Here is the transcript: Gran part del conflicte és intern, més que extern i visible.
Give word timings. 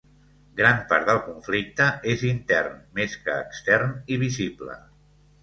Gran 0.59 0.77
part 0.93 1.03
del 1.09 1.19
conflicte 1.27 1.87
és 2.13 2.23
intern, 2.31 2.81
més 3.01 3.15
que 3.27 3.37
extern 3.43 3.95
i 4.17 4.21
visible. 4.27 4.81